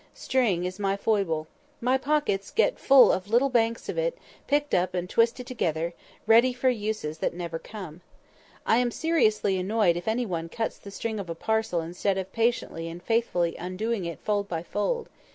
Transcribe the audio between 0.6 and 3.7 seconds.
is my foible. My pockets get full of little